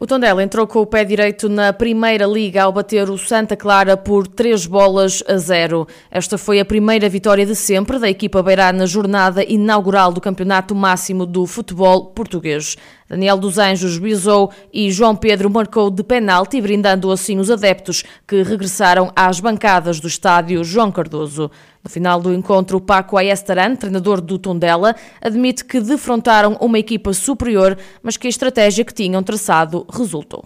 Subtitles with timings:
[0.00, 3.96] O Tondela entrou com o pé direito na Primeira Liga ao bater o Santa Clara
[3.96, 5.88] por 3 bolas a 0.
[6.08, 10.72] Esta foi a primeira vitória de sempre da equipa beirá na jornada inaugural do Campeonato
[10.72, 12.76] Máximo do Futebol Português.
[13.08, 18.42] Daniel dos Anjos bisou e João Pedro marcou de penalti, brindando assim os adeptos que
[18.42, 21.50] regressaram às bancadas do estádio João Cardoso.
[21.82, 27.78] No final do encontro, Paco Ayestaran, treinador do Tondela, admite que defrontaram uma equipa superior,
[28.02, 30.44] mas que a estratégia que tinham traçado resultou.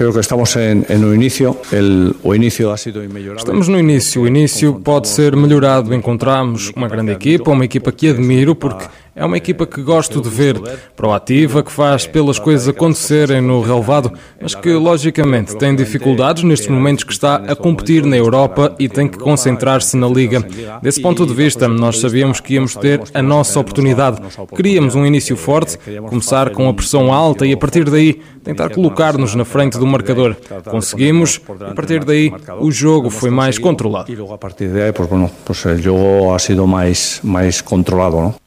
[0.00, 1.58] Creo que estamos en, en un inicio.
[1.72, 3.40] El, o inicio ha sido inmejorable.
[3.40, 4.22] Estamos no início.
[4.22, 5.92] O início pode ser melhorado.
[5.92, 10.28] Encontramos uma grande equipa, uma equipa que admiro, porque é uma equipa que gosto de
[10.28, 10.60] ver,
[10.96, 17.04] proativa, que faz pelas coisas acontecerem no relevado, mas que logicamente tem dificuldades nestes momentos
[17.04, 20.44] que está a competir na Europa e tem que concentrar-se na Liga.
[20.82, 24.20] Desse ponto de vista, nós sabíamos que íamos ter a nossa oportunidade.
[24.54, 29.34] Queríamos um início forte, começar com a pressão alta e a partir daí tentar colocar-nos
[29.34, 30.36] na frente do marcador.
[30.64, 34.10] Conseguimos e a partir daí o jogo foi mais controlado.
[34.10, 34.70] Y luego a partir
[35.08, 38.39] bueno, pues el juego ha sido más, más controlado, ¿no?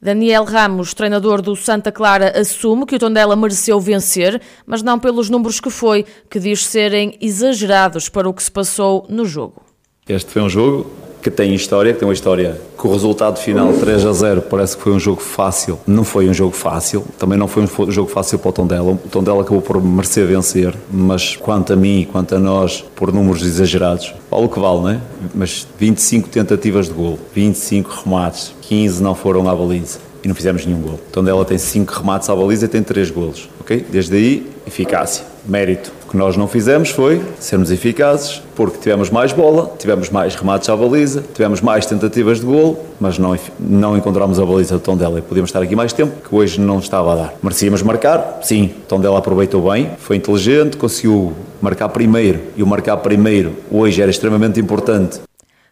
[0.00, 5.28] Daniel Ramos, treinador do Santa Clara, assume que o Tondela mereceu vencer, mas não pelos
[5.28, 9.62] números que foi, que diz serem exagerados para o que se passou no jogo.
[10.08, 13.72] Este foi um jogo que tem história, que tem uma história que o resultado final
[13.72, 15.78] 3 a 0 parece que foi um jogo fácil.
[15.86, 18.92] Não foi um jogo fácil, também não foi um jogo fácil para o Tondela.
[18.92, 23.42] O Tondela acabou por merecer vencer, mas quanto a mim, quanto a nós, por números
[23.42, 25.00] exagerados, vale o que vale, não é?
[25.34, 30.64] Mas 25 tentativas de gol, 25 remates, 15 não foram à baliza e não fizemos
[30.64, 31.00] nenhum gol.
[31.12, 33.84] Tondela tem 5 remates à baliza e tem 3 golos, ok?
[33.90, 35.97] Desde aí, eficácia, mérito.
[36.08, 40.66] O que nós não fizemos foi sermos eficazes, porque tivemos mais bola, tivemos mais remates
[40.70, 45.18] à baliza, tivemos mais tentativas de gol, mas não, não encontramos a baliza do Tondela
[45.18, 47.34] e podíamos estar aqui mais tempo, que hoje não estava a dar.
[47.42, 48.38] Merecíamos marcar?
[48.40, 48.70] Sim.
[48.88, 54.58] Tondela aproveitou bem, foi inteligente, conseguiu marcar primeiro, e o marcar primeiro hoje era extremamente
[54.58, 55.27] importante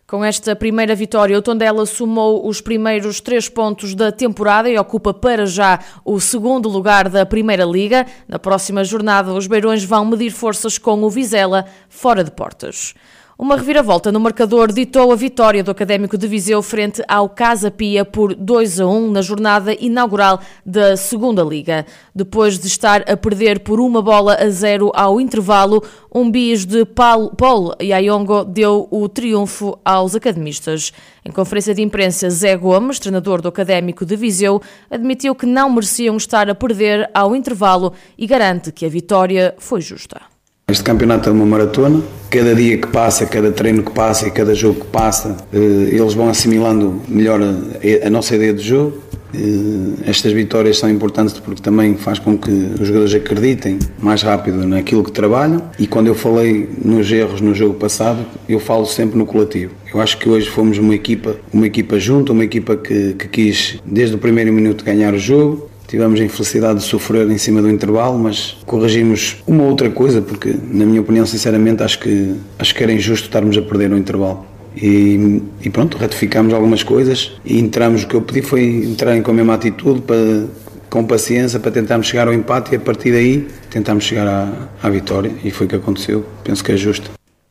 [0.07, 5.13] com esta primeira vitória, o Tondela somou os primeiros três pontos da temporada e ocupa
[5.13, 8.07] para já o segundo lugar da Primeira Liga.
[8.29, 12.95] Na próxima jornada, os Beirões vão medir forças com o Vizela, fora de portas.
[13.39, 18.03] Uma reviravolta no marcador ditou a vitória do Académico de Viseu frente ao Casa Pia
[18.03, 21.85] por 2 a 1 na jornada inaugural da Segunda Liga.
[22.15, 26.87] Depois de estar a perder por uma bola a zero ao intervalo, um bis de
[26.87, 30.91] Paul Yayongo deu o triunfo aos academistas.
[31.23, 36.17] Em conferência de imprensa, Zé Gomes, treinador do Académico de Viseu, admitiu que não mereciam
[36.17, 40.36] estar a perder ao intervalo e garante que a vitória foi justa.
[40.69, 42.03] Este campeonato é uma maratona.
[42.29, 45.57] Cada dia que passa, cada treino que passa e cada jogo que passa, eh,
[45.93, 48.99] eles vão assimilando melhor a nossa ideia de jogo.
[49.33, 54.67] Eh, estas vitórias são importantes porque também faz com que os jogadores acreditem mais rápido
[54.67, 55.63] naquilo que trabalham.
[55.79, 59.73] E quando eu falei nos erros no jogo passado, eu falo sempre no coletivo.
[59.95, 63.79] Eu acho que hoje fomos uma equipa, uma equipa junta, uma equipa que, que quis
[63.87, 67.71] desde o primeiro minuto ganhar o jogo, Tivemos a infelicidade de sofrer em cima do
[67.71, 72.83] intervalo, mas corrigimos uma outra coisa, porque, na minha opinião, sinceramente, acho que, acho que
[72.83, 74.45] era injusto estarmos a perder no intervalo.
[74.77, 78.03] E, e pronto, ratificámos algumas coisas e entramos.
[78.03, 80.47] O que eu pedi foi entrar com a mesma atitude, para,
[80.91, 84.91] com paciência, para tentarmos chegar ao empate e a partir daí tentarmos chegar à, à
[84.91, 85.33] vitória.
[85.43, 86.27] E foi o que aconteceu.
[86.45, 87.11] Penso que é justo.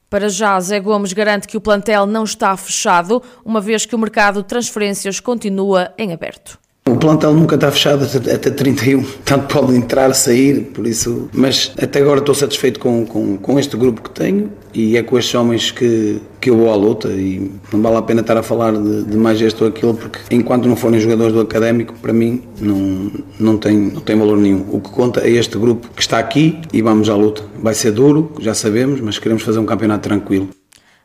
[0.09, 3.99] Para já, Zé Gomes garante que o plantel não está fechado, uma vez que o
[3.99, 6.59] mercado de transferências continua em aberto.
[6.87, 11.27] O plantel nunca está fechado até 31, tanto pode entrar, sair, por isso.
[11.33, 15.17] Mas até agora estou satisfeito com, com, com este grupo que tenho e é com
[15.17, 17.07] estes homens que, que eu vou à luta.
[17.07, 20.19] E não vale a pena estar a falar de, de mais este ou aquilo, porque
[20.29, 24.63] enquanto não forem jogadores do académico, para mim não, não, tem, não tem valor nenhum.
[24.71, 27.41] O que conta é este grupo que está aqui e vamos à luta.
[27.59, 30.49] Vai ser duro, já sabemos, mas queremos fazer um campeonato tranquilo.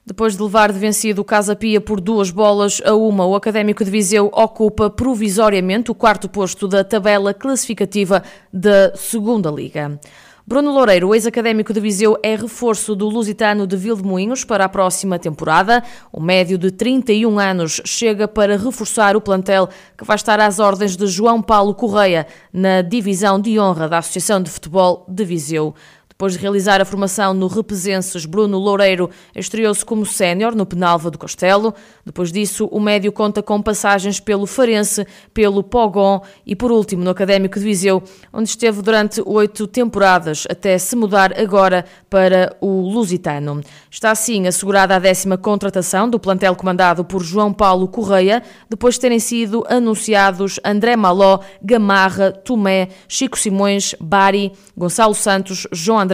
[0.05, 3.85] Depois de levar de vencido o Casa Pia por duas bolas a uma, o Académico
[3.85, 10.01] de Viseu ocupa provisoriamente o quarto posto da tabela classificativa da Segunda Liga.
[10.47, 15.81] Bruno Loureiro, ex-académico de Viseu, é reforço do Lusitano de Vildemoinhos para a próxima temporada.
[16.11, 20.97] O médio de 31 anos chega para reforçar o plantel que vai estar às ordens
[20.97, 25.73] de João Paulo Correia na divisão de honra da Associação de Futebol de Viseu.
[26.21, 31.17] Depois de realizar a formação no Repesenses, Bruno Loureiro estreou-se como sénior no Penalva do
[31.17, 31.73] Castelo.
[32.05, 37.09] Depois disso, o médio conta com passagens pelo Farense, pelo Pogon e, por último, no
[37.09, 38.03] Académico de Viseu,
[38.35, 43.63] onde esteve durante oito temporadas, até se mudar agora para o Lusitano.
[43.91, 49.01] Está assim assegurada a décima contratação do plantel comandado por João Paulo Correia, depois de
[49.01, 56.10] terem sido anunciados André Maló, Gamarra, Tomé, Chico Simões, Bari, Gonçalo Santos, João André,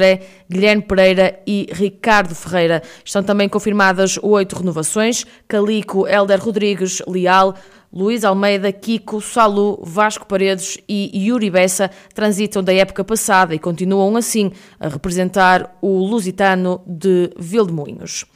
[0.50, 2.82] Guilherme Pereira e Ricardo Ferreira.
[3.04, 7.54] Estão também confirmadas oito renovações: Calico, Helder Rodrigues, Leal,
[7.92, 14.16] Luís Almeida, Kiko, Salu, Vasco Paredes e Yuri Bessa transitam da época passada e continuam
[14.16, 18.26] assim a representar o Lusitano de Vildemunhos.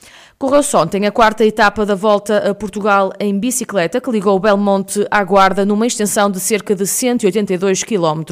[0.41, 5.23] Correu-se ontem a quarta etapa da volta a Portugal em bicicleta, que ligou Belmonte à
[5.23, 8.23] Guarda numa extensão de cerca de 182 km.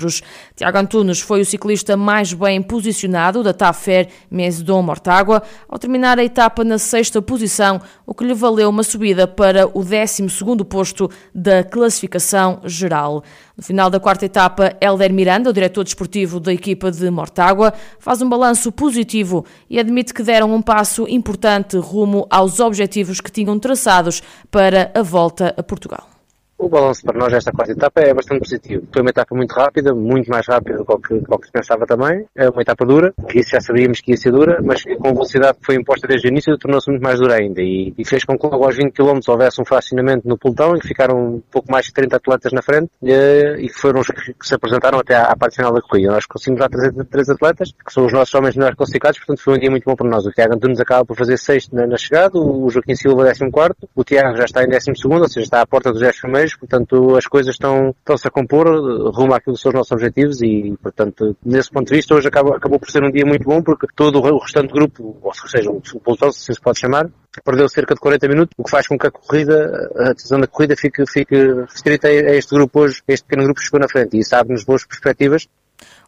[0.56, 6.25] Tiago Antunes foi o ciclista mais bem posicionado da Tafer Mesdom Mortágua, ao terminar a
[6.25, 11.62] etapa na sexta posição, o que lhe valeu uma subida para o 12º posto da
[11.62, 13.22] classificação geral.
[13.58, 18.22] No final da quarta etapa, Helder Miranda, o diretor desportivo da equipa de Mortágua, faz
[18.22, 23.58] um balanço positivo e admite que deram um passo importante rumo aos objetivos que tinham
[23.58, 26.18] traçados para a volta a Portugal.
[26.58, 28.82] O balanço para nós esta quarta etapa é bastante positivo.
[28.93, 32.26] Foi uma etapa muito rápida, muito mais rápida do que, do que se pensava também.
[32.34, 35.12] É uma etapa dura, que isso já sabíamos que ia ser dura, mas com a
[35.12, 38.25] velocidade que foi imposta desde o início tornou-se muito mais dura ainda e, e, fez
[38.25, 41.43] com que logo aos 20 km houvesse um fracionamento no pelotão e que ficaram um
[41.49, 45.14] pouco mais de 30 atletas na frente e, que foram os que, se apresentaram até
[45.14, 46.10] à, à parte final da corrida.
[46.10, 49.55] Nós conseguimos já trazer três atletas, que são os nossos homens melhores classificados, portanto foi
[49.55, 50.26] um dia muito bom para nós.
[50.26, 53.88] O Tiago Antunes acaba por fazer sexto na, na chegada, o Joaquim Silva décimo quarto,
[53.94, 56.47] o Tiago já está em décimo segundo, ou seja, está à porta dos 10 primeiros,
[56.54, 58.66] portanto as coisas estão, estão-se a compor
[59.14, 62.54] rumo àquilo que são os nossos objetivos e, portanto, nesse ponto de vista, hoje acabou,
[62.54, 65.80] acabou por ser um dia muito bom porque todo o restante grupo, ou seja, o
[66.00, 67.08] pelotão, se se pode chamar,
[67.44, 70.46] perdeu cerca de 40 minutos, o que faz com que a corrida, a decisão da
[70.46, 74.16] corrida fique, fique restrita a este grupo hoje, este pequeno grupo que chegou na frente
[74.16, 75.48] e isso abre-nos boas perspectivas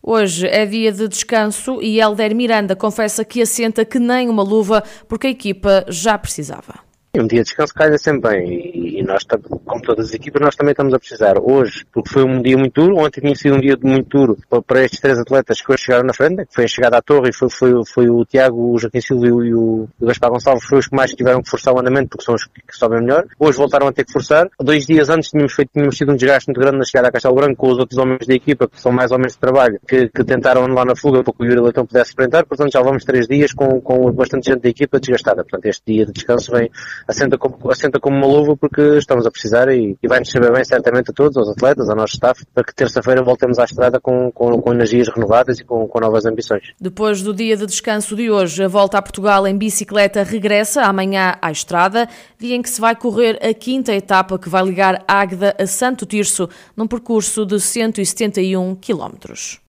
[0.02, 4.82] Hoje é dia de descanso e Helder Miranda confessa que assenta que nem uma luva
[5.06, 6.89] porque a equipa já precisava.
[7.12, 8.71] Um dia de descanso calha sempre bem
[9.01, 9.25] e nós,
[9.65, 11.39] como todas as equipas, nós também estamos a precisar.
[11.43, 14.85] Hoje, porque foi um dia muito duro, ontem tinha sido um dia muito duro para
[14.85, 17.33] estes três atletas que hoje chegaram na frente, que foi a chegada à torre e
[17.33, 20.95] foi, foi, foi o Tiago, o Joaquim Silva e o, Gaspar Gonçalves, foi os que
[20.95, 23.27] mais tiveram que forçar o andamento porque são os que, sobem melhor.
[23.41, 24.49] Hoje voltaram a ter que forçar.
[24.61, 27.35] Dois dias antes tínhamos feito, tínhamos tido um desgaste muito grande na chegada a Castelo
[27.35, 30.23] Branco com os outros homens da equipa, que são mais homens de trabalho, que, que
[30.23, 32.47] tentaram lá na fuga para que o Yuri Leitão pudesse sprintar.
[32.47, 35.43] Portanto, já vamos três dias com, com bastante gente da equipa desgastada.
[35.43, 36.71] Portanto, este dia de descanso vem,
[37.06, 40.64] assenta como, assenta como uma luva porque estamos a precisar e, e vai-nos saber bem
[40.64, 44.31] certamente a todos, aos atletas, ao nosso staff, para que terça-feira voltemos à estrada com,
[44.32, 46.73] com, com energias renovadas e com, com novas ambições.
[46.81, 51.37] Depois do dia de descanso de hoje, a volta a Portugal em bicicleta regressa amanhã
[51.41, 52.08] à estrada,
[52.38, 56.06] dia em que se vai correr a quinta etapa que vai ligar Águeda a Santo
[56.06, 59.58] Tirso, num percurso de 171 quilómetros.